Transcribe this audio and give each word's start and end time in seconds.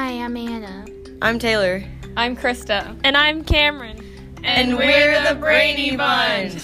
Hi, 0.00 0.12
I'm 0.12 0.36
Anna. 0.36 0.86
I'm 1.20 1.40
Taylor. 1.40 1.82
I'm 2.16 2.36
Krista. 2.36 2.96
And 3.02 3.16
I'm 3.16 3.42
Cameron. 3.42 3.98
And, 4.44 4.76
we're 4.76 5.28
the 5.28 5.34
Brady 5.34 5.96
Bunch. 5.96 6.62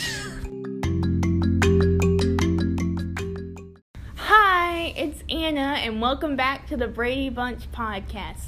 Hi, 4.15 4.95
it's 4.97 5.25
Anna, 5.29 5.81
and 5.81 6.01
welcome 6.01 6.37
back 6.37 6.69
to 6.69 6.77
the 6.77 6.87
Brady 6.87 7.29
Bunch 7.29 7.69
podcast. 7.73 8.47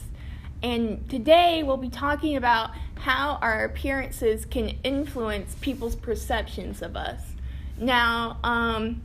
And 0.62 1.10
today 1.10 1.64
we'll 1.64 1.78
be 1.78 1.90
talking 1.90 2.36
about 2.36 2.70
how 2.94 3.40
our 3.42 3.64
appearances 3.64 4.44
can 4.44 4.68
influence 4.84 5.56
people's 5.60 5.96
perceptions 5.96 6.80
of 6.80 6.96
us. 6.96 7.20
Now, 7.76 8.38
um, 8.44 9.02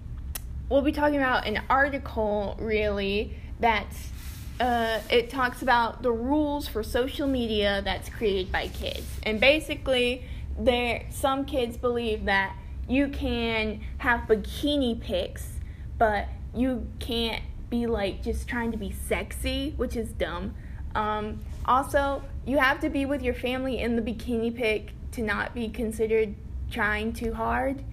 we'll 0.69 0.83
be 0.83 0.91
talking 0.91 1.17
about 1.17 1.47
an 1.47 1.63
article 1.71 2.55
really 2.59 3.35
that's 3.59 4.11
uh, 4.61 4.99
it 5.09 5.29
talks 5.31 5.63
about 5.63 6.03
the 6.03 6.11
rules 6.11 6.67
for 6.67 6.83
social 6.83 7.27
media 7.27 7.81
that's 7.83 8.09
created 8.09 8.51
by 8.51 8.67
kids, 8.67 9.07
and 9.23 9.39
basically, 9.39 10.23
there 10.57 11.05
some 11.09 11.45
kids 11.45 11.77
believe 11.77 12.25
that 12.25 12.55
you 12.87 13.07
can 13.07 13.81
have 13.97 14.21
bikini 14.27 15.01
pics, 15.01 15.53
but 15.97 16.27
you 16.55 16.87
can't 16.99 17.41
be 17.71 17.87
like 17.87 18.21
just 18.21 18.47
trying 18.47 18.71
to 18.71 18.77
be 18.77 18.91
sexy, 18.91 19.73
which 19.77 19.95
is 19.95 20.09
dumb. 20.09 20.53
Um, 20.93 21.39
also, 21.65 22.21
you 22.45 22.59
have 22.59 22.79
to 22.81 22.89
be 22.89 23.05
with 23.05 23.23
your 23.23 23.33
family 23.33 23.79
in 23.79 23.95
the 23.95 24.01
bikini 24.01 24.53
pic 24.53 24.91
to 25.13 25.23
not 25.23 25.55
be 25.55 25.69
considered 25.69 26.35
trying 26.69 27.13
too 27.13 27.33
hard. 27.33 27.83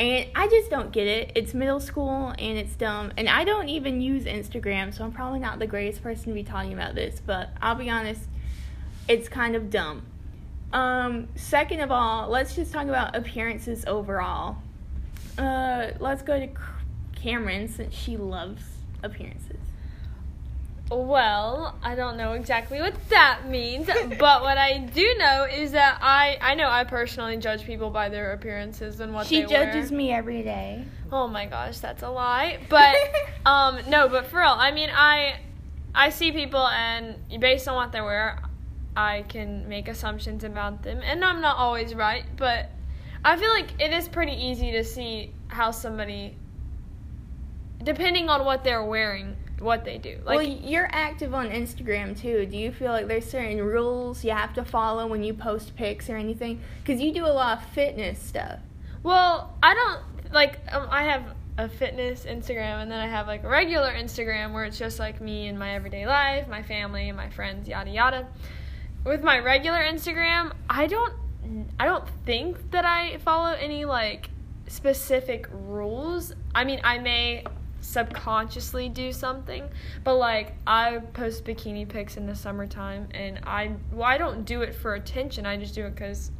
And 0.00 0.30
I 0.34 0.48
just 0.48 0.70
don't 0.70 0.92
get 0.92 1.06
it. 1.06 1.32
It's 1.34 1.52
middle 1.52 1.78
school 1.78 2.32
and 2.38 2.56
it's 2.56 2.74
dumb. 2.74 3.12
And 3.18 3.28
I 3.28 3.44
don't 3.44 3.68
even 3.68 4.00
use 4.00 4.24
Instagram, 4.24 4.94
so 4.94 5.04
I'm 5.04 5.12
probably 5.12 5.40
not 5.40 5.58
the 5.58 5.66
greatest 5.66 6.02
person 6.02 6.28
to 6.28 6.32
be 6.32 6.42
talking 6.42 6.72
about 6.72 6.94
this, 6.94 7.20
but 7.20 7.50
I'll 7.60 7.74
be 7.74 7.90
honest, 7.90 8.22
it's 9.08 9.28
kind 9.28 9.54
of 9.54 9.68
dumb. 9.68 10.06
Um, 10.72 11.28
second 11.34 11.80
of 11.80 11.92
all, 11.92 12.30
let's 12.30 12.56
just 12.56 12.72
talk 12.72 12.84
about 12.84 13.14
appearances 13.14 13.84
overall. 13.86 14.56
Uh, 15.36 15.88
let's 15.98 16.22
go 16.22 16.40
to 16.40 16.48
Cameron 17.14 17.68
since 17.68 17.94
she 17.94 18.16
loves 18.16 18.62
appearances. 19.02 19.58
Well, 20.90 21.78
I 21.84 21.94
don't 21.94 22.16
know 22.16 22.32
exactly 22.32 22.80
what 22.80 22.94
that 23.10 23.46
means, 23.46 23.86
but 23.86 24.42
what 24.42 24.58
I 24.58 24.78
do 24.78 25.14
know 25.18 25.44
is 25.44 25.72
that 25.72 25.98
I 26.02 26.36
I 26.40 26.54
know 26.56 26.68
I 26.68 26.82
personally 26.84 27.36
judge 27.36 27.64
people 27.64 27.90
by 27.90 28.08
their 28.08 28.32
appearances 28.32 28.98
and 28.98 29.14
what 29.14 29.28
they 29.28 29.38
wear. 29.38 29.48
she 29.48 29.54
they 29.54 29.64
judges 29.64 29.90
wear. 29.90 29.98
me 29.98 30.12
every 30.12 30.42
day. 30.42 30.84
Oh 31.12 31.28
my 31.28 31.46
gosh, 31.46 31.78
that's 31.78 32.02
a 32.02 32.08
lie. 32.10 32.58
But 32.68 32.96
um 33.46 33.78
no, 33.88 34.08
but 34.08 34.26
for 34.26 34.40
real, 34.40 34.48
I 34.56 34.72
mean 34.72 34.90
I 34.92 35.38
I 35.94 36.10
see 36.10 36.32
people 36.32 36.66
and 36.66 37.16
based 37.40 37.68
on 37.68 37.76
what 37.76 37.92
they 37.92 38.00
wear, 38.00 38.42
I 38.96 39.22
can 39.28 39.68
make 39.68 39.86
assumptions 39.86 40.42
about 40.42 40.82
them. 40.82 41.00
And 41.04 41.24
I'm 41.24 41.40
not 41.40 41.56
always 41.56 41.94
right, 41.94 42.24
but 42.36 42.68
I 43.24 43.36
feel 43.36 43.50
like 43.50 43.80
it 43.80 43.92
is 43.92 44.08
pretty 44.08 44.32
easy 44.32 44.72
to 44.72 44.82
see 44.82 45.32
how 45.48 45.70
somebody 45.70 46.36
depending 47.82 48.28
on 48.28 48.44
what 48.44 48.62
they're 48.64 48.84
wearing, 48.84 49.36
what 49.60 49.84
they 49.84 49.98
do. 49.98 50.18
Like 50.24 50.38
well, 50.38 50.46
you're 50.46 50.88
active 50.90 51.34
on 51.34 51.50
Instagram 51.50 52.18
too. 52.18 52.46
Do 52.46 52.56
you 52.56 52.72
feel 52.72 52.90
like 52.92 53.06
there's 53.06 53.28
certain 53.28 53.58
rules 53.58 54.24
you 54.24 54.30
have 54.30 54.54
to 54.54 54.64
follow 54.64 55.06
when 55.06 55.22
you 55.22 55.34
post 55.34 55.76
pics 55.76 56.08
or 56.08 56.16
anything? 56.16 56.60
Because 56.82 57.00
you 57.00 57.12
do 57.12 57.26
a 57.26 57.28
lot 57.28 57.58
of 57.58 57.64
fitness 57.70 58.18
stuff. 58.18 58.58
Well, 59.02 59.54
I 59.62 59.74
don't 59.74 60.32
like. 60.32 60.58
Um, 60.72 60.88
I 60.90 61.04
have 61.04 61.24
a 61.58 61.68
fitness 61.68 62.24
Instagram, 62.24 62.82
and 62.82 62.90
then 62.90 62.98
I 62.98 63.06
have 63.06 63.26
like 63.26 63.44
a 63.44 63.48
regular 63.48 63.92
Instagram 63.92 64.52
where 64.52 64.64
it's 64.64 64.78
just 64.78 64.98
like 64.98 65.20
me 65.20 65.48
and 65.48 65.58
my 65.58 65.74
everyday 65.74 66.06
life, 66.06 66.48
my 66.48 66.62
family, 66.62 67.08
and 67.08 67.16
my 67.16 67.30
friends, 67.30 67.68
yada 67.68 67.90
yada. 67.90 68.28
With 69.04 69.22
my 69.22 69.38
regular 69.38 69.78
Instagram, 69.78 70.52
I 70.68 70.86
don't. 70.86 71.12
I 71.78 71.86
don't 71.86 72.04
think 72.26 72.70
that 72.70 72.84
I 72.84 73.18
follow 73.18 73.52
any 73.52 73.84
like 73.84 74.30
specific 74.68 75.48
rules. 75.50 76.32
I 76.54 76.64
mean, 76.64 76.80
I 76.84 76.98
may 76.98 77.44
subconsciously 77.90 78.88
do 78.88 79.12
something 79.12 79.68
but 80.04 80.14
like 80.14 80.54
i 80.66 80.98
post 81.12 81.44
bikini 81.44 81.88
pics 81.88 82.16
in 82.16 82.26
the 82.26 82.34
summertime 82.34 83.08
and 83.12 83.40
i 83.44 83.70
well 83.92 84.04
i 84.04 84.16
don't 84.16 84.44
do 84.44 84.62
it 84.62 84.74
for 84.74 84.94
attention 84.94 85.44
i 85.44 85.56
just 85.56 85.74
do 85.74 85.84
it 85.84 85.94
because 85.94 86.30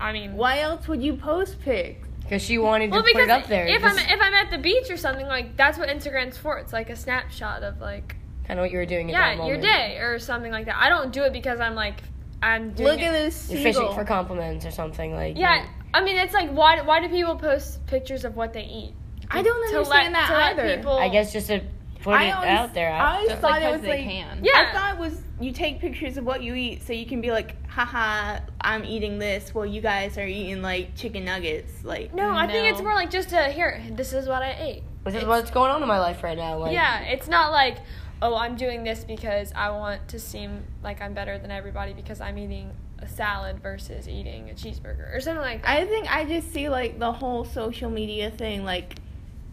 i 0.00 0.12
mean 0.12 0.34
Why 0.34 0.60
else 0.60 0.88
would 0.88 1.02
you 1.02 1.14
post 1.16 1.60
pics? 1.60 2.06
Because 2.22 2.42
she 2.42 2.58
wanted 2.58 2.90
well 2.90 3.00
to 3.00 3.04
put 3.06 3.14
because 3.14 3.28
it 3.28 3.30
up 3.30 3.46
there. 3.46 3.66
if 3.66 3.82
i'm 3.84 3.96
if 3.98 4.20
i'm 4.20 4.34
at 4.34 4.50
the 4.50 4.58
beach 4.58 4.90
or 4.90 4.96
something 4.96 5.26
like 5.26 5.56
that's 5.56 5.78
what 5.78 5.88
instagram's 5.88 6.36
for 6.36 6.58
it's 6.58 6.72
like 6.72 6.90
a 6.90 6.96
snapshot 6.96 7.62
of 7.62 7.80
like 7.80 8.16
kind 8.46 8.58
of 8.58 8.64
what 8.64 8.70
you 8.72 8.78
were 8.78 8.86
doing 8.86 9.10
at 9.10 9.12
yeah 9.12 9.36
that 9.36 9.46
your 9.46 9.58
day 9.60 9.98
or 9.98 10.18
something 10.18 10.52
like 10.52 10.66
that 10.66 10.76
i 10.76 10.88
don't 10.88 11.12
do 11.12 11.22
it 11.22 11.32
because 11.32 11.60
i'm 11.60 11.74
like 11.74 12.02
i'm 12.42 12.72
doing 12.72 12.88
Look 12.90 13.00
it. 13.00 13.04
at 13.04 13.12
this 13.12 13.50
You're 13.50 13.62
fishing 13.62 13.92
for 13.94 14.04
compliments 14.04 14.66
or 14.66 14.70
something 14.70 15.14
like. 15.14 15.36
yeah 15.38 15.66
i 15.94 16.02
mean 16.02 16.16
it's 16.16 16.34
like 16.34 16.50
why 16.50 16.80
why 16.82 17.00
do 17.00 17.08
people 17.08 17.36
post 17.36 17.86
pictures 17.86 18.24
of 18.24 18.36
what 18.36 18.52
they 18.52 18.64
eat 18.64 18.92
I 19.30 19.42
don't 19.42 19.70
To 19.70 19.76
understand 19.78 20.12
let- 20.14 20.20
that 20.20 20.26
to 20.28 20.32
let 20.34 20.58
either. 20.66 20.76
people 20.76 20.98
I 20.98 21.08
guess 21.08 21.32
just 21.32 21.48
to 21.48 21.60
put 22.02 22.14
I 22.14 22.24
it 22.26 22.30
always, 22.32 22.50
out 22.50 22.74
there. 22.74 22.92
I 22.92 23.14
always 23.16 23.28
Just 23.30 23.40
thought 23.40 23.56
it 23.60 23.64
because 23.64 23.72
was 23.80 23.82
they 23.82 23.88
like 23.98 24.04
can. 24.04 24.40
Yeah. 24.42 24.52
I 24.54 24.72
thought 24.72 24.94
it 24.94 24.98
was 25.00 25.20
you 25.40 25.52
take 25.52 25.78
pictures 25.80 26.16
of 26.16 26.24
what 26.24 26.42
you 26.42 26.54
eat 26.54 26.82
so 26.82 26.92
you 26.92 27.06
can 27.06 27.20
be 27.20 27.30
like, 27.30 27.54
haha, 27.68 28.40
I'm 28.60 28.84
eating 28.84 29.18
this 29.18 29.54
while 29.54 29.66
you 29.66 29.80
guys 29.80 30.18
are 30.18 30.26
eating 30.26 30.62
like 30.62 30.96
chicken 30.96 31.24
nuggets. 31.24 31.84
Like 31.84 32.14
no 32.14 32.30
i 32.30 32.46
think 32.46 32.68
it's 32.68 32.78
No. 32.78 32.84
more 32.86 32.94
like 32.94 33.10
just 33.10 33.28
to 33.30 33.44
here 33.50 33.82
this 33.92 34.12
is 34.12 34.26
what 34.28 34.42
i 34.42 34.52
ate 34.58 34.82
this 35.04 35.14
is 35.14 35.24
what's 35.24 35.50
going 35.50 35.70
on 35.70 35.80
in 35.82 35.88
my 35.88 35.98
life 36.00 36.22
right 36.22 36.36
now. 36.36 36.58
Like, 36.58 36.72
yeah, 36.72 37.00
it's 37.00 37.28
not 37.28 37.50
like, 37.50 37.78
oh, 38.20 38.34
I'm 38.34 38.56
doing 38.56 38.84
this 38.84 39.04
because 39.04 39.52
I 39.56 39.70
want 39.70 40.06
to 40.08 40.18
seem 40.18 40.64
like 40.82 41.00
I'm 41.00 41.14
better 41.14 41.38
than 41.38 41.50
everybody 41.50 41.94
because 41.94 42.20
I'm 42.20 42.36
eating 42.36 42.72
a 42.98 43.08
salad 43.08 43.60
versus 43.62 44.06
eating 44.06 44.50
a 44.50 44.52
cheeseburger 44.54 45.14
or 45.16 45.20
something 45.20 45.40
like 45.40 45.62
that. 45.62 45.70
I 45.70 45.86
think 45.86 46.14
I 46.14 46.24
just 46.26 46.52
see 46.52 46.68
like 46.68 46.98
the 46.98 47.10
whole 47.12 47.46
social 47.46 47.88
media 47.88 48.30
thing. 48.30 48.64
Like, 48.64 48.96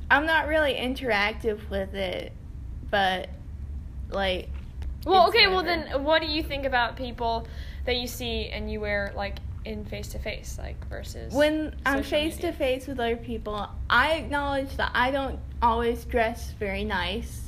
I'm 0.10 0.26
not 0.26 0.48
really 0.48 0.74
interactive 0.76 1.70
with 1.70 1.94
it, 1.94 2.32
but 2.90 3.30
like, 4.10 4.50
well, 5.06 5.28
okay, 5.30 5.48
well 5.48 5.64
then, 5.64 6.04
what 6.04 6.22
do 6.22 6.28
you 6.28 6.44
think 6.44 6.66
about 6.66 6.96
people 6.96 7.48
that 7.86 7.96
you 7.98 8.08
see 8.08 8.50
and 8.50 8.72
you 8.72 8.80
wear 8.80 9.14
like 9.16 9.38
in 9.66 9.84
face 9.86 10.10
to 10.10 10.20
face, 10.20 10.58
like 10.60 10.88
versus 10.88 11.34
when 11.34 11.76
I'm 11.86 12.04
face 12.04 12.38
to 12.38 12.52
face 12.52 12.88
with 12.88 13.00
other 13.00 13.18
people, 13.18 13.68
I 13.90 14.14
acknowledge 14.14 14.78
that 14.78 14.92
I 14.94 15.12
don't 15.12 15.40
always 15.62 16.06
dress 16.06 16.52
very 16.60 16.84
nice. 16.84 17.42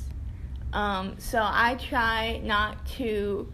Um, 0.72 1.14
so 1.18 1.40
I 1.40 1.76
try 1.76 2.40
not 2.44 2.84
to. 2.96 3.52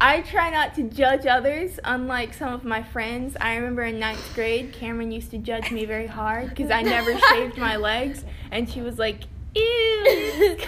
I 0.00 0.22
try 0.22 0.50
not 0.50 0.74
to 0.76 0.84
judge 0.84 1.26
others, 1.26 1.78
unlike 1.84 2.32
some 2.34 2.52
of 2.52 2.64
my 2.64 2.82
friends. 2.82 3.36
I 3.40 3.56
remember 3.56 3.82
in 3.84 3.98
ninth 3.98 4.34
grade, 4.34 4.72
Cameron 4.72 5.10
used 5.10 5.30
to 5.32 5.38
judge 5.38 5.70
me 5.70 5.84
very 5.84 6.06
hard 6.06 6.50
because 6.50 6.70
I 6.70 6.82
never 6.82 7.18
shaved 7.30 7.58
my 7.58 7.76
legs, 7.76 8.24
and 8.50 8.68
she 8.68 8.80
was 8.80 8.98
like, 8.98 9.20
"Ew." 9.54 10.56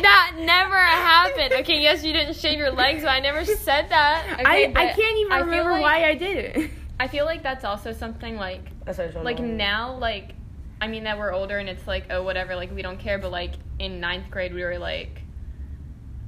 That 0.00 0.36
never 0.38 0.76
happened. 0.76 1.52
Okay, 1.60 1.82
yes, 1.82 2.02
you 2.02 2.14
didn't 2.14 2.34
shave 2.34 2.58
your 2.58 2.70
legs, 2.70 3.02
but 3.02 3.10
I 3.10 3.20
never 3.20 3.44
said 3.44 3.90
that. 3.90 4.24
I, 4.38 4.40
Okay, 4.40 4.64
I 4.68 4.72
but 4.72 4.96
can't 4.96 5.16
even 5.18 5.32
I 5.32 5.38
remember 5.40 5.72
like- 5.72 5.82
why 5.82 6.04
I 6.08 6.14
did 6.14 6.36
it. 6.56 6.70
I 6.98 7.08
feel 7.08 7.26
like 7.26 7.42
that's 7.42 7.64
also 7.64 7.92
something 7.92 8.36
like 8.36 8.62
That's 8.86 8.96
what 8.98 9.04
I 9.04 9.06
was 9.08 9.16
like 9.16 9.38
wondering. 9.38 9.56
now 9.58 9.94
like 9.96 10.34
I 10.82 10.86
mean 10.86 11.04
that 11.04 11.18
we're 11.18 11.32
older 11.32 11.58
and 11.58 11.68
it's 11.68 11.86
like 11.86 12.04
oh 12.10 12.22
whatever 12.22 12.54
like 12.56 12.74
we 12.74 12.80
don't 12.82 12.98
care 12.98 13.18
but 13.18 13.30
like 13.30 13.52
in 13.78 14.00
ninth 14.00 14.30
grade 14.30 14.52
we 14.54 14.62
were 14.62 14.78
like 14.78 15.19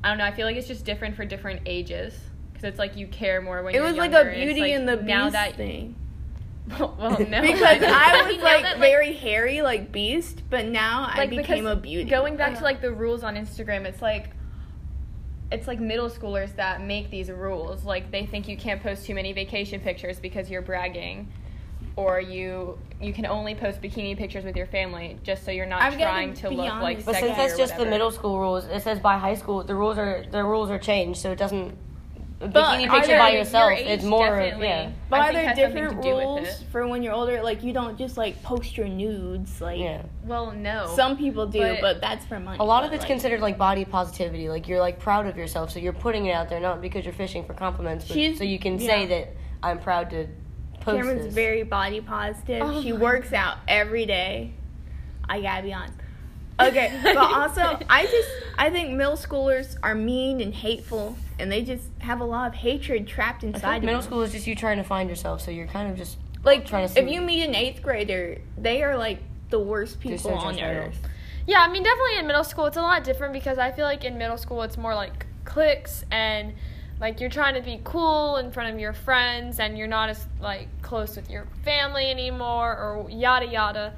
I 0.04 0.08
don't 0.08 0.18
know 0.18 0.24
I 0.24 0.32
feel 0.32 0.46
like 0.46 0.56
it's 0.56 0.68
just 0.68 0.84
different 0.84 1.16
for 1.16 1.24
different 1.24 1.62
ages 1.66 2.18
because 2.52 2.64
it's 2.64 2.78
like 2.78 2.96
you 2.96 3.06
care 3.06 3.40
more 3.40 3.62
when 3.62 3.74
It 3.74 3.78
you're 3.78 3.86
It 3.86 3.90
was 3.90 3.98
like 3.98 4.12
a 4.12 4.30
Beauty 4.30 4.60
like, 4.60 4.72
and 4.72 4.88
the 4.88 4.96
Beast 4.96 5.32
that 5.32 5.56
thing. 5.56 5.96
well 6.78 7.18
no 7.28 7.42
because 7.42 7.82
I 7.82 8.22
was 8.22 8.32
You 8.32 8.38
know 8.38 8.44
like 8.44 8.78
very 8.78 9.12
hairy, 9.12 9.62
like 9.62 9.92
Beast, 9.92 10.42
but 10.50 10.66
now 10.66 11.08
I 11.12 11.26
became 11.26 11.66
a 11.66 11.76
beauty. 11.76 12.08
Going 12.08 12.36
back 12.36 12.56
to 12.58 12.64
like 12.64 12.80
the 12.80 12.92
rules 12.92 13.22
on 13.22 13.36
Instagram, 13.36 13.84
it's 13.84 14.02
like 14.02 14.30
it's 15.50 15.66
like 15.66 15.80
middle 15.80 16.08
schoolers 16.08 16.54
that 16.56 16.80
make 16.80 17.10
these 17.10 17.30
rules. 17.30 17.84
Like 17.84 18.10
they 18.10 18.26
think 18.26 18.48
you 18.48 18.56
can't 18.56 18.82
post 18.82 19.04
too 19.06 19.14
many 19.14 19.32
vacation 19.32 19.80
pictures 19.80 20.18
because 20.18 20.50
you're 20.50 20.62
bragging. 20.62 21.30
Or 21.94 22.20
you 22.20 22.78
you 23.00 23.12
can 23.12 23.26
only 23.26 23.54
post 23.54 23.82
bikini 23.82 24.16
pictures 24.16 24.44
with 24.44 24.56
your 24.56 24.66
family 24.66 25.18
just 25.22 25.44
so 25.44 25.50
you're 25.50 25.66
not 25.66 25.82
I've 25.82 25.92
gotta 25.98 26.04
trying 26.04 26.34
to 26.34 26.48
be 26.48 26.56
look 26.56 26.66
like 26.66 26.72
honest. 26.72 27.06
But 27.06 27.16
since 27.16 27.36
that's 27.36 27.54
or 27.54 27.58
just 27.58 27.76
the 27.76 27.84
middle 27.84 28.10
school 28.10 28.38
rules, 28.38 28.64
it 28.64 28.80
says 28.82 28.98
by 28.98 29.18
high 29.18 29.34
school 29.34 29.62
the 29.62 29.74
rules 29.74 29.98
are 29.98 30.24
the 30.30 30.42
rules 30.42 30.70
are 30.70 30.78
changed, 30.78 31.20
so 31.20 31.32
it 31.32 31.38
doesn't. 31.38 31.76
A 32.40 32.48
But 32.48 32.64
bikini 32.78 32.90
picture 32.90 33.06
there- 33.08 33.18
by 33.20 33.28
your 33.28 33.38
yourself, 33.40 33.70
age 33.72 33.86
it's 33.86 34.04
more. 34.04 34.26
definitely- 34.40 34.66
Yeah. 34.66 34.90
but 35.08 35.20
I 35.20 35.28
are 35.28 35.32
there 35.32 35.54
different 35.54 36.02
to 36.02 36.08
rules 36.10 36.62
for 36.72 36.88
when 36.88 37.02
you're 37.04 37.12
older? 37.12 37.40
Like 37.42 37.62
you 37.62 37.72
don't 37.72 37.96
just 37.96 38.16
like 38.16 38.42
post 38.42 38.76
your 38.76 38.88
nudes. 38.88 39.60
Like 39.60 39.78
Yeah. 39.78 40.02
Well, 40.24 40.50
no. 40.50 40.86
some 40.96 41.16
people 41.16 41.46
do, 41.46 41.60
but, 41.60 41.80
But- 41.82 42.00
that's 42.00 42.24
for 42.24 42.40
money. 42.40 42.56
A 42.58 42.64
lot 42.64 42.84
of 42.84 42.92
it's 42.92 43.02
like, 43.02 43.06
considered 43.08 43.40
like 43.42 43.58
body 43.58 43.84
positivity. 43.84 44.48
Like 44.48 44.66
you're 44.66 44.80
like 44.80 44.98
proud 44.98 45.26
of 45.26 45.36
yourself, 45.36 45.70
so 45.70 45.78
you're 45.78 45.92
putting 45.92 46.26
it 46.26 46.32
out 46.32 46.48
there 46.48 46.58
not 46.58 46.80
because 46.80 47.04
you're 47.04 47.14
fishing 47.14 47.44
for 47.44 47.52
compliments, 47.54 48.08
but 48.08 48.16
so 48.38 48.42
you 48.44 48.58
can 48.58 48.78
say 48.80 49.06
that 49.06 49.36
I'm 49.62 49.78
proud 49.78 50.10
to 50.10 50.26
post 50.82 50.96
Cameron's 50.96 51.24
this. 51.24 51.34
very 51.34 51.62
body 51.62 52.00
positive. 52.00 52.62
Oh 52.62 52.82
she 52.82 52.92
my 52.92 52.98
works 52.98 53.32
out 53.32 53.58
every 53.68 54.06
day. 54.06 54.52
I 55.28 55.40
gotta 55.40 55.62
be 55.62 55.72
honest. 55.72 55.94
Okay, 56.60 56.98
but 57.02 57.16
also 57.16 57.78
I 57.88 58.04
just 58.06 58.28
I 58.58 58.70
think 58.70 58.90
middle 58.90 59.16
schoolers 59.16 59.76
are 59.82 59.94
mean 59.94 60.40
and 60.40 60.54
hateful, 60.54 61.16
and 61.38 61.50
they 61.50 61.62
just 61.62 61.84
have 62.00 62.20
a 62.20 62.24
lot 62.24 62.48
of 62.48 62.54
hatred 62.54 63.06
trapped 63.06 63.42
I 63.44 63.48
inside 63.48 63.60
think 63.60 63.76
of 63.78 63.82
middle 63.84 64.00
them. 64.00 64.10
school 64.10 64.22
is 64.22 64.32
just 64.32 64.46
you 64.46 64.54
trying 64.54 64.76
to 64.78 64.84
find 64.84 65.08
yourself, 65.08 65.40
so 65.40 65.50
you're 65.50 65.66
kind 65.66 65.90
of 65.90 65.96
just 65.96 66.18
Like 66.44 66.66
trying 66.66 66.86
to 66.86 66.92
see 66.92 67.00
if 67.00 67.08
you 67.08 67.20
meet 67.22 67.42
an 67.44 67.54
eighth 67.54 67.82
grader, 67.82 68.38
they 68.58 68.82
are 68.82 68.96
like 68.96 69.20
the 69.50 69.58
worst 69.58 70.00
people 70.00 70.18
so 70.18 70.30
on 70.34 70.60
earth. 70.60 70.98
Yeah, 71.46 71.60
I 71.60 71.68
mean, 71.68 71.82
definitely 71.82 72.18
in 72.18 72.26
middle 72.26 72.44
school, 72.44 72.66
it's 72.66 72.76
a 72.76 72.82
lot 72.82 73.02
different 73.02 73.32
because 73.32 73.58
I 73.58 73.72
feel 73.72 73.84
like 73.84 74.04
in 74.04 74.16
middle 74.16 74.36
school, 74.36 74.62
it's 74.62 74.78
more 74.78 74.94
like 74.94 75.26
cliques 75.44 76.04
and 76.10 76.54
like 77.02 77.20
you're 77.20 77.28
trying 77.28 77.54
to 77.54 77.60
be 77.60 77.80
cool 77.82 78.36
in 78.36 78.52
front 78.52 78.72
of 78.72 78.80
your 78.80 78.92
friends 78.92 79.58
and 79.58 79.76
you're 79.76 79.88
not 79.88 80.08
as 80.08 80.26
like 80.40 80.68
close 80.82 81.16
with 81.16 81.28
your 81.28 81.46
family 81.64 82.10
anymore 82.10 82.72
or 82.72 83.10
yada 83.10 83.46
yada. 83.46 83.92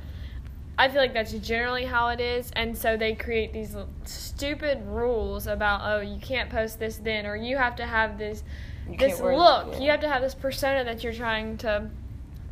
I 0.77 0.89
feel 0.89 1.01
like 1.01 1.15
that's 1.15 1.33
generally 1.35 1.85
how 1.85 2.09
it 2.09 2.21
is, 2.21 2.51
and 2.57 2.77
so 2.77 2.97
they 2.97 3.15
create 3.15 3.53
these 3.53 3.77
stupid 4.05 4.85
rules 4.87 5.47
about 5.47 5.83
oh 5.85 6.01
you 6.01 6.19
can't 6.19 6.51
post 6.51 6.81
this 6.81 6.97
then 6.97 7.27
or 7.27 7.37
you 7.37 7.57
have 7.57 7.77
to 7.77 7.87
have 7.87 8.19
this 8.19 8.43
You 8.91 8.97
this 8.97 9.21
can't 9.21 9.37
look 9.37 9.75
yeah. 9.75 9.79
you 9.81 9.91
have 9.91 10.01
to 10.01 10.09
have 10.09 10.23
this 10.23 10.35
persona 10.35 10.83
that 10.83 11.05
you're 11.05 11.13
trying 11.13 11.59
to 11.59 11.89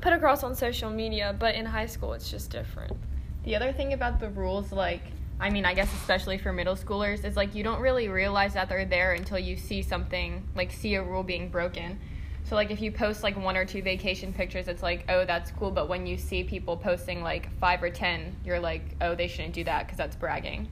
put 0.02 0.12
across 0.12 0.42
on 0.42 0.54
social 0.54 0.90
media, 0.90 1.34
but 1.38 1.54
in 1.54 1.64
high 1.64 1.86
school 1.86 2.12
it's 2.12 2.30
just 2.30 2.50
different. 2.50 2.94
The 3.44 3.56
other 3.56 3.72
thing 3.72 3.92
about 3.92 4.20
the 4.20 4.28
rules, 4.30 4.70
like, 4.70 5.02
I 5.42 5.50
mean, 5.50 5.64
I 5.64 5.74
guess 5.74 5.92
especially 5.94 6.38
for 6.38 6.52
middle 6.52 6.76
schoolers, 6.76 7.24
is 7.24 7.36
like 7.36 7.52
you 7.56 7.64
don't 7.64 7.80
really 7.80 8.08
realize 8.08 8.54
that 8.54 8.68
they're 8.68 8.84
there 8.84 9.14
until 9.14 9.40
you 9.40 9.56
see 9.56 9.82
something, 9.82 10.46
like, 10.54 10.70
see 10.70 10.94
a 10.94 11.02
rule 11.02 11.24
being 11.24 11.48
broken. 11.48 11.98
So, 12.44 12.54
like, 12.54 12.70
if 12.70 12.80
you 12.80 12.92
post 12.92 13.24
like 13.24 13.36
one 13.36 13.56
or 13.56 13.64
two 13.64 13.82
vacation 13.82 14.32
pictures, 14.32 14.68
it's 14.68 14.84
like, 14.84 15.04
oh, 15.08 15.24
that's 15.24 15.50
cool. 15.50 15.72
But 15.72 15.88
when 15.88 16.06
you 16.06 16.16
see 16.16 16.44
people 16.44 16.76
posting 16.76 17.22
like 17.22 17.52
five 17.58 17.82
or 17.82 17.90
ten, 17.90 18.36
you're 18.44 18.60
like, 18.60 18.82
oh, 19.00 19.16
they 19.16 19.26
shouldn't 19.26 19.54
do 19.54 19.64
that 19.64 19.86
because 19.86 19.98
that's 19.98 20.14
bragging. 20.14 20.68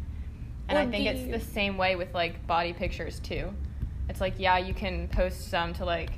And 0.69 0.79
I 0.79 0.87
think 0.87 1.05
it's 1.07 1.23
you- 1.23 1.33
the 1.33 1.41
same 1.41 1.77
way 1.77 1.97
with 1.97 2.15
like 2.15 2.47
body 2.47 2.73
pictures 2.73 3.19
too. 3.19 3.53
It's 4.09 4.21
like, 4.21 4.35
yeah, 4.39 4.59
you 4.59 4.73
can 4.73 5.09
post 5.09 5.51
some 5.51 5.73
to 5.75 5.85
like 5.85 6.11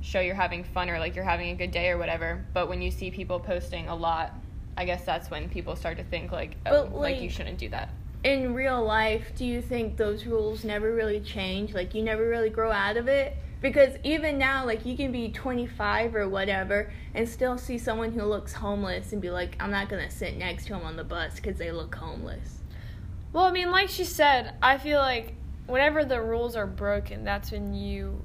show 0.00 0.18
you're 0.18 0.34
having 0.34 0.64
fun 0.64 0.90
or 0.90 0.98
like 0.98 1.14
you're 1.14 1.24
having 1.24 1.50
a 1.50 1.54
good 1.54 1.70
day 1.70 1.90
or 1.90 1.98
whatever. 1.98 2.44
But 2.52 2.68
when 2.68 2.82
you 2.82 2.90
see 2.90 3.12
people 3.12 3.38
posting 3.38 3.88
a 3.88 3.94
lot, 3.94 4.34
I 4.80 4.86
guess 4.86 5.04
that's 5.04 5.30
when 5.30 5.50
people 5.50 5.76
start 5.76 5.98
to 5.98 6.04
think 6.04 6.32
like, 6.32 6.56
oh, 6.64 6.84
But, 6.84 6.94
like, 6.94 7.20
you 7.20 7.28
shouldn't 7.28 7.58
do 7.58 7.68
that. 7.68 7.90
In 8.24 8.54
real 8.54 8.82
life, 8.82 9.30
do 9.36 9.44
you 9.44 9.60
think 9.60 9.98
those 9.98 10.24
rules 10.24 10.64
never 10.64 10.94
really 10.94 11.20
change? 11.20 11.74
Like 11.74 11.94
you 11.94 12.02
never 12.02 12.26
really 12.26 12.48
grow 12.48 12.72
out 12.72 12.96
of 12.96 13.06
it? 13.06 13.36
Because 13.60 13.96
even 14.04 14.38
now, 14.38 14.64
like 14.64 14.86
you 14.86 14.96
can 14.96 15.12
be 15.12 15.28
25 15.28 16.14
or 16.14 16.30
whatever 16.30 16.90
and 17.14 17.28
still 17.28 17.58
see 17.58 17.76
someone 17.76 18.12
who 18.12 18.24
looks 18.24 18.54
homeless 18.54 19.12
and 19.12 19.20
be 19.20 19.30
like, 19.30 19.54
I'm 19.60 19.70
not 19.70 19.90
gonna 19.90 20.10
sit 20.10 20.38
next 20.38 20.64
to 20.68 20.72
them 20.72 20.82
on 20.82 20.96
the 20.96 21.04
bus 21.04 21.34
because 21.36 21.58
they 21.58 21.72
look 21.72 21.94
homeless. 21.94 22.60
Well, 23.34 23.44
I 23.44 23.50
mean, 23.50 23.70
like 23.70 23.90
she 23.90 24.04
said, 24.04 24.54
I 24.62 24.78
feel 24.78 25.00
like 25.00 25.34
whenever 25.66 26.06
the 26.06 26.22
rules 26.22 26.56
are 26.56 26.66
broken, 26.66 27.22
that's 27.22 27.52
when 27.52 27.74
you 27.74 28.22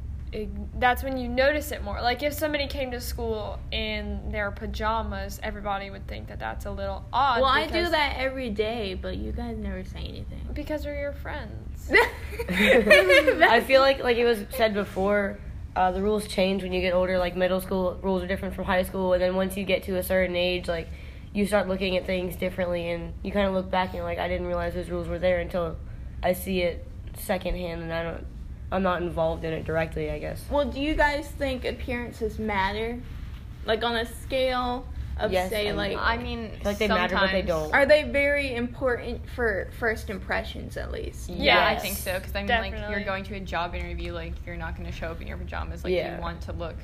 that's 0.77 1.03
when 1.03 1.17
you 1.17 1.27
notice 1.27 1.71
it 1.71 1.83
more. 1.83 2.01
Like 2.01 2.23
if 2.23 2.33
somebody 2.33 2.67
came 2.67 2.91
to 2.91 2.99
school 3.01 3.59
in 3.71 4.31
their 4.31 4.51
pajamas, 4.51 5.39
everybody 5.43 5.89
would 5.89 6.07
think 6.07 6.27
that 6.27 6.39
that's 6.39 6.65
a 6.65 6.71
little 6.71 7.05
odd. 7.13 7.41
Well, 7.41 7.49
I 7.49 7.67
do 7.67 7.89
that 7.89 8.15
every 8.17 8.49
day, 8.49 8.93
but 8.93 9.17
you 9.17 9.31
guys 9.31 9.57
never 9.57 9.83
say 9.83 9.99
anything. 9.99 10.47
because 10.53 10.85
we're 10.85 10.99
your 10.99 11.13
friends. 11.13 11.89
I 12.49 13.63
feel 13.65 13.81
like 13.81 14.03
like 14.03 14.17
it 14.17 14.25
was 14.25 14.45
said 14.51 14.73
before, 14.73 15.39
uh, 15.75 15.91
the 15.91 16.01
rules 16.01 16.27
change 16.27 16.63
when 16.63 16.71
you 16.73 16.81
get 16.81 16.93
older. 16.93 17.17
Like 17.17 17.35
middle 17.35 17.61
school 17.61 17.99
rules 18.01 18.23
are 18.23 18.27
different 18.27 18.55
from 18.55 18.65
high 18.65 18.83
school, 18.83 19.13
and 19.13 19.21
then 19.21 19.35
once 19.35 19.55
you 19.57 19.63
get 19.65 19.83
to 19.83 19.97
a 19.97 20.03
certain 20.03 20.35
age, 20.35 20.67
like 20.67 20.87
you 21.33 21.45
start 21.45 21.67
looking 21.67 21.97
at 21.97 22.05
things 22.05 22.35
differently, 22.35 22.89
and 22.89 23.13
you 23.23 23.31
kind 23.31 23.47
of 23.47 23.53
look 23.53 23.69
back 23.69 23.87
and 23.89 23.95
you're 23.95 24.03
like, 24.05 24.19
I 24.19 24.27
didn't 24.27 24.47
realize 24.47 24.73
those 24.73 24.89
rules 24.89 25.07
were 25.07 25.19
there 25.19 25.39
until 25.39 25.77
I 26.23 26.33
see 26.33 26.61
it 26.61 26.87
secondhand, 27.17 27.81
and 27.83 27.93
I 27.93 28.03
don't, 28.03 28.25
I'm 28.75 28.83
not 28.83 29.01
involved 29.01 29.43
in 29.45 29.53
it 29.53 29.65
directly. 29.65 30.11
I 30.11 30.19
guess. 30.19 30.43
Well, 30.49 30.65
do 30.69 30.79
you 30.81 30.93
guys 30.95 31.27
think 31.27 31.65
appearances 31.65 32.37
matter? 32.39 32.99
Like 33.65 33.83
on 33.83 33.95
a 33.95 34.05
scale 34.05 34.85
of 35.17 35.31
Yes, 35.31 35.49
say 35.49 35.67
and 35.67 35.77
like 35.77 35.97
I 35.97 36.17
mean, 36.17 36.51
like 36.65 36.77
they 36.77 36.87
matter, 36.89 37.15
but 37.15 37.31
they 37.31 37.39
sometimes- 37.41 37.47
don't. 37.47 37.73
are 37.73 37.85
they 37.85 38.03
very 38.03 38.53
important 38.53 39.27
for 39.29 39.69
first 39.79 40.09
impressions 40.09 40.75
at 40.77 40.91
least? 40.91 41.29
Yeah, 41.29 41.65
I 41.65 41.79
think 41.79 41.95
so. 41.95 42.19
Because 42.19 42.35
I 42.35 42.41
mean, 42.43 42.49
like, 42.49 42.73
you're 42.91 43.03
going 43.05 43.23
to 43.23 43.35
a 43.35 43.39
job 43.39 43.73
interview, 43.73 44.11
like, 44.13 44.33
you're 44.45 44.57
not 44.57 44.75
going 44.75 44.85
to 44.87 44.95
show 44.95 45.07
up 45.07 45.21
in 45.21 45.27
your 45.27 45.37
pajamas. 45.37 45.83
Like, 45.85 45.93
Yeah. 45.93 46.15
you 46.17 46.21
want 46.21 46.41
to 46.41 46.51
look. 46.53 46.75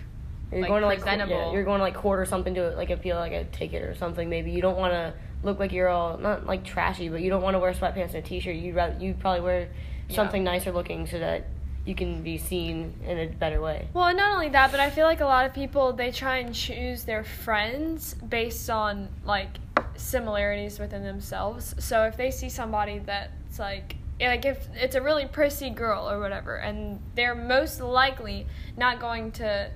You're 0.51 0.61
like, 0.61 0.69
going 0.69 0.81
to 0.81 0.87
like 0.87 0.99
court- 0.99 1.07
presentable. 1.09 1.47
yeah, 1.47 1.51
you're 1.53 1.63
going 1.65 1.79
to 1.79 1.83
like 1.83 1.93
court 1.95 2.19
or 2.19 2.25
something 2.25 2.53
to 2.55 2.63
it, 2.67 2.77
like 2.77 2.89
appeal 2.89 3.17
like 3.17 3.33
a 3.33 3.43
ticket 3.45 3.83
or 3.83 3.95
something. 3.95 4.29
Maybe 4.29 4.51
you 4.51 4.61
don't 4.61 4.77
want 4.77 4.93
to 4.93 5.13
look 5.43 5.59
like 5.59 5.71
you're 5.73 5.89
all 5.89 6.17
not 6.17 6.45
like 6.45 6.63
trashy, 6.63 7.09
but 7.09 7.21
you 7.21 7.29
don't 7.29 7.41
want 7.41 7.55
to 7.55 7.59
wear 7.59 7.73
sweatpants 7.73 8.07
and 8.13 8.15
a 8.15 8.21
t-shirt. 8.21 8.55
You'd 8.55 8.75
rather 8.75 8.97
you 8.99 9.13
probably 9.13 9.41
wear 9.41 9.67
something 10.09 10.43
nicer 10.43 10.71
looking 10.71 11.05
so 11.07 11.19
that 11.19 11.45
you 11.85 11.95
can 11.95 12.21
be 12.21 12.37
seen 12.37 12.93
in 13.05 13.17
a 13.17 13.27
better 13.27 13.59
way. 13.61 13.87
Well, 13.93 14.13
not 14.15 14.33
only 14.33 14.49
that, 14.49 14.71
but 14.71 14.79
I 14.79 14.89
feel 14.89 15.05
like 15.05 15.21
a 15.21 15.25
lot 15.25 15.45
of 15.45 15.53
people 15.53 15.93
they 15.93 16.11
try 16.11 16.37
and 16.37 16.53
choose 16.53 17.03
their 17.03 17.23
friends 17.23 18.13
based 18.13 18.69
on 18.69 19.09
like 19.25 19.49
similarities 19.95 20.79
within 20.79 21.03
themselves. 21.03 21.75
So 21.79 22.03
if 22.03 22.17
they 22.17 22.31
see 22.31 22.49
somebody 22.49 22.99
that's 22.99 23.59
like 23.59 23.95
like 24.19 24.45
if 24.45 24.67
it's 24.75 24.95
a 24.95 25.01
really 25.01 25.25
prissy 25.25 25.71
girl 25.71 26.09
or 26.09 26.19
whatever, 26.19 26.57
and 26.57 26.99
they're 27.15 27.35
most 27.35 27.81
likely 27.81 28.45
not 28.77 28.99
going 28.99 29.31
to 29.33 29.71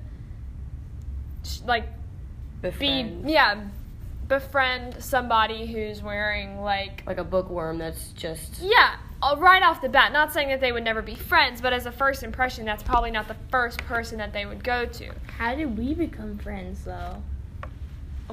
like 1.66 1.88
be 2.62 2.70
Befriend. 2.70 3.30
yeah 3.30 3.64
befriend 4.28 5.04
somebody 5.04 5.68
who's 5.68 6.02
wearing 6.02 6.62
like 6.62 7.04
like 7.06 7.20
a 7.20 7.24
bookworm 7.24 7.78
that's 7.78 8.10
just 8.14 8.60
yeah, 8.60 8.96
Uh, 9.22 9.36
right 9.38 9.64
off 9.64 9.82
the 9.82 9.90
bat. 9.90 10.12
Not 10.12 10.32
saying 10.34 10.50
that 10.50 10.60
they 10.62 10.72
would 10.72 10.84
never 10.84 11.02
be 11.02 11.16
friends, 11.16 11.62
but 11.62 11.74
as 11.74 11.86
a 11.86 11.92
first 11.92 12.22
impression, 12.24 12.66
that's 12.66 12.84
probably 12.84 13.12
not 13.12 13.28
the 13.28 13.36
first 13.50 13.80
person 13.86 14.18
that 14.20 14.34
they 14.34 14.46
would 14.46 14.64
go 14.64 14.86
to. 14.86 15.10
How 15.38 15.56
did 15.56 15.78
we 15.78 15.94
become 15.94 16.38
friends 16.38 16.84
though? 16.86 17.24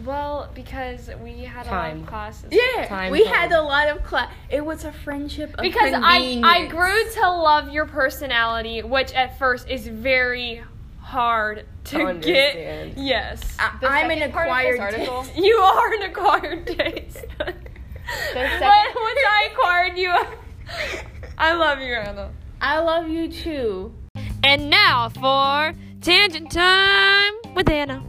Well, 0.05 0.51
because 0.55 1.11
we 1.23 1.41
had 1.45 1.67
a 1.67 1.71
lot 1.71 1.93
of 1.93 2.07
classes. 2.07 2.49
Yeah, 2.51 2.87
Time 2.87 3.13
we 3.13 3.25
time. 3.25 3.35
had 3.35 3.53
a 3.53 3.61
lot 3.63 3.89
of 3.89 4.03
class. 4.03 4.33
It 4.49 4.65
was 4.65 4.85
a 4.85 4.93
friendship 4.93 5.51
of 5.55 5.61
Because 5.63 5.93
I 5.95 6.41
I 6.43 6.67
grew 6.67 7.05
to 7.15 7.31
love 7.31 7.69
your 7.71 7.85
personality, 7.87 8.83
which 8.83 9.13
at 9.13 9.39
first 9.39 9.69
is 9.69 9.87
very 9.87 10.63
hard 11.01 11.67
to, 11.85 11.99
To 12.07 12.15
get. 12.15 12.97
Yes. 12.97 13.43
I, 13.59 13.77
The 13.81 13.87
I'm 13.89 14.11
an 14.11 14.19
second 14.19 14.33
part 14.33 14.49
of 14.49 14.53
acquired 14.57 14.95
taste. 14.95 15.37
You 15.37 15.57
are 15.57 15.93
an 15.95 16.03
acquired 16.03 16.67
taste. 16.67 17.25
but 17.39 17.55
second- 18.33 18.63
once 18.65 19.21
I 19.29 19.49
acquired 19.53 19.99
you, 19.99 20.15
I 21.39 21.55
love 21.55 21.81
you, 21.81 21.95
Anna. 21.95 22.31
I 22.61 22.79
love 22.81 23.09
you 23.09 23.29
too. 23.29 23.95
And 24.45 24.71
now 24.71 25.09
for 25.09 25.75
tangent 26.01 26.51
time 26.51 27.35
with 27.55 27.69
Anna. 27.69 28.03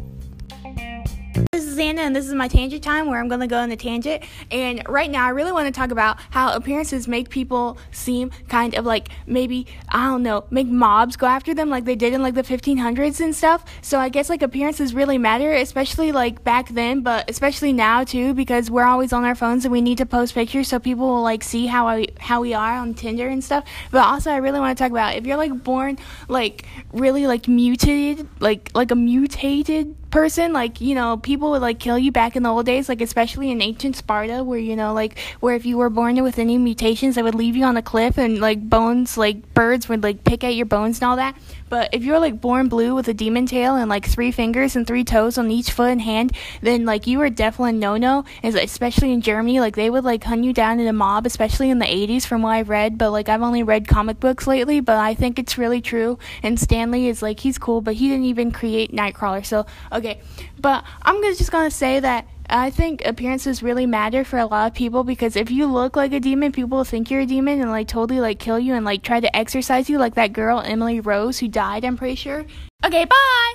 Is 1.74 1.80
Anna, 1.80 2.02
and 2.04 2.16
this 2.16 2.28
is 2.28 2.36
my 2.36 2.48
tangent 2.48 2.84
time 2.84 3.08
where 3.08 3.20
I'm 3.20 3.28
going 3.28 3.42
to 3.42 3.48
go 3.48 3.58
on 3.58 3.72
a 3.72 3.76
tangent. 3.76 4.24
And 4.52 4.84
right 4.88 5.10
now, 5.10 5.26
I 5.26 5.30
really 5.30 5.52
want 5.52 5.66
to 5.66 5.72
talk 5.72 5.90
about 5.90 6.20
how 6.30 6.54
appearances 6.54 7.08
make 7.08 7.30
people 7.30 7.80
seem 7.92 8.30
kind 8.48 8.76
of 8.76 8.86
like 8.86 9.10
maybe, 9.26 9.66
I 9.90 10.06
don't 10.06 10.22
know, 10.22 10.46
make 10.52 10.68
mobs 10.68 11.16
go 11.16 11.26
after 11.26 11.56
them 11.56 11.72
like 11.72 11.86
they 11.86 11.96
did 11.96 12.14
in 12.14 12.22
like 12.22 12.36
the 12.36 12.44
1500s 12.44 13.20
and 13.22 13.36
stuff. 13.36 13.66
So 13.82 13.98
I 13.98 14.10
guess 14.10 14.30
like 14.30 14.44
appearances 14.44 14.94
really 14.94 15.18
matter, 15.18 15.52
especially 15.52 16.12
like 16.12 16.44
back 16.44 16.70
then, 16.70 17.02
but 17.02 17.28
especially 17.28 17.74
now 17.74 18.04
too, 18.04 18.36
because 18.36 18.70
we're 18.70 18.86
always 18.86 19.12
on 19.12 19.24
our 19.24 19.34
phones 19.34 19.66
and 19.66 19.72
we 19.72 19.82
need 19.82 19.98
to 19.98 20.06
post 20.06 20.36
pictures 20.36 20.68
so 20.68 20.78
people 20.78 21.08
will 21.08 21.24
like 21.24 21.44
see 21.44 21.66
how 21.66 21.88
I, 21.88 22.06
how 22.20 22.42
we 22.42 22.54
are 22.54 22.78
on 22.78 22.94
Tinder 22.94 23.30
and 23.30 23.44
stuff. 23.44 23.66
But 23.90 24.06
also, 24.06 24.30
I 24.30 24.38
really 24.38 24.60
want 24.60 24.78
to 24.78 24.84
talk 24.84 24.92
about 24.92 25.16
if 25.16 25.26
you're 25.26 25.38
like 25.38 25.64
born 25.64 25.98
like 26.28 26.68
really 26.92 27.26
like 27.26 27.48
mutated, 27.48 28.28
like 28.40 28.70
like 28.76 28.92
a 28.92 28.96
mutated 28.96 29.96
person 30.14 30.54
like 30.54 30.80
you 30.80 30.94
know 30.94 31.18
people 31.18 31.50
would 31.50 31.62
like 31.64 31.80
kill 31.80 31.98
you 31.98 32.12
back 32.12 32.36
in 32.36 32.44
the 32.44 32.50
old 32.50 32.66
days 32.66 32.88
like 32.88 33.02
especially 33.02 33.50
in 33.50 33.62
ancient 33.62 33.96
sparta 33.96 34.44
where 34.44 34.60
you 34.60 34.76
know 34.76 34.94
like 34.94 35.18
where 35.40 35.56
if 35.56 35.66
you 35.66 35.78
were 35.78 35.90
born 35.90 36.14
with 36.22 36.38
any 36.38 36.58
mutations 36.58 37.16
they 37.16 37.24
would 37.24 37.34
leave 37.34 37.56
you 37.56 37.64
on 37.64 37.78
a 37.78 37.82
cliff 37.82 38.18
and 38.18 38.40
like 38.40 38.70
bones 38.70 39.18
like 39.18 39.54
birds 39.54 39.90
would 39.90 40.04
like 40.04 40.24
pick 40.24 40.44
at 40.44 40.56
your 40.56 40.66
bones 40.66 41.00
and 41.00 41.10
all 41.10 41.16
that. 41.16 41.36
But 41.70 41.90
if 41.92 42.04
you're 42.04 42.20
like 42.20 42.40
born 42.40 42.68
blue 42.68 42.94
with 42.94 43.08
a 43.08 43.16
demon 43.16 43.48
tail 43.48 43.76
and 43.76 43.90
like 43.90 44.06
three 44.06 44.32
fingers 44.32 44.76
and 44.76 44.86
three 44.86 45.04
toes 45.04 45.40
on 45.40 45.50
each 45.50 45.72
foot 45.72 45.90
and 45.90 46.02
hand 46.02 46.32
then 46.62 46.86
like 46.86 47.08
you 47.08 47.18
were 47.18 47.32
definitely 47.32 47.74
no 47.74 47.98
no 47.98 48.26
especially 48.44 49.12
in 49.12 49.22
germany 49.22 49.60
like 49.60 49.76
they 49.76 49.90
would 49.90 50.04
like 50.04 50.24
hunt 50.24 50.44
you 50.44 50.54
down 50.54 50.80
in 50.80 50.88
a 50.88 50.94
mob 50.94 51.26
especially 51.26 51.72
in 51.72 51.80
the 51.80 51.86
80s 51.86 52.26
from 52.26 52.44
what 52.44 52.52
i've 52.52 52.70
read. 52.70 52.98
But 52.98 53.10
like 53.12 53.30
i've 53.30 53.42
only 53.42 53.64
read 53.64 53.88
comic 53.88 54.20
books 54.20 54.46
lately 54.46 54.82
but 54.82 54.98
i 54.98 55.16
think 55.16 55.40
it's 55.40 55.58
really 55.58 55.82
true. 55.82 56.20
And 56.44 56.60
Stan 56.60 56.92
Lee 56.92 57.08
is 57.08 57.22
like 57.22 57.40
he's 57.40 57.58
cool 57.58 57.82
but 57.82 57.96
he 57.96 58.08
didn't 58.08 58.26
even 58.26 58.52
create 58.52 58.92
nightcrawler. 58.92 59.46
So 59.46 59.66
okay. 59.92 60.22
But 60.60 60.84
i'm 61.02 61.22
gonna, 61.22 61.36
just 61.36 61.52
gonna 61.54 61.72
say 61.72 62.00
that 62.00 62.28
I 62.50 62.72
think 62.72 63.06
appearances 63.06 63.64
really 63.64 63.86
matter 63.86 64.26
for 64.26 64.38
a 64.38 64.46
lot 64.46 64.68
of 64.68 64.74
people 64.74 65.04
because 65.04 65.36
if 65.36 65.50
you 65.50 65.68
look 65.68 65.96
like 65.96 66.12
a 66.12 66.20
demon, 66.20 66.52
people 66.52 66.84
think 66.84 67.10
you're 67.10 67.22
a 67.22 67.26
demon 67.26 67.62
and 67.62 67.70
like 67.70 67.88
totally 67.88 68.20
like 68.20 68.40
kill 68.40 68.60
you 68.60 68.74
and 68.74 68.84
like 68.84 69.04
try 69.04 69.20
to 69.20 69.34
exercise 69.36 69.90
you 69.90 70.00
like 70.00 70.16
that 70.16 70.34
girl 70.34 70.62
Emily 70.66 71.00
Rose 71.00 71.40
who 71.40 71.48
died, 71.48 71.86
I'm 71.86 71.96
pretty 71.96 72.16
sure. 72.16 72.46
Okay, 72.84 73.06
bye! 73.06 73.54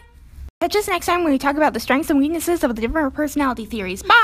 Catch 0.60 0.76
us 0.76 0.88
next 0.88 1.06
time 1.06 1.24
when 1.24 1.32
we 1.32 1.38
talk 1.38 1.56
about 1.56 1.74
the 1.74 1.80
strengths 1.80 2.08
and 2.08 2.18
weaknesses 2.18 2.64
of 2.64 2.74
the 2.74 2.80
different 2.80 3.14
personality 3.14 3.66
theories. 3.66 4.02
Bye! 4.02 4.18